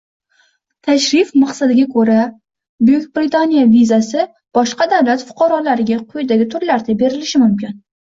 Tashrif 0.85 1.27
maqsadiga 1.41 1.83
ko‘ra, 1.97 2.15
Buyuk 2.87 3.03
Britaniya 3.17 3.65
vizasi 3.73 4.23
boshqa 4.59 4.87
davlat 4.95 5.27
fuqarolariga 5.27 5.99
quyidagi 6.15 6.49
turlarda 6.55 6.97
berilishi 7.03 7.43
mumkin. 7.45 7.77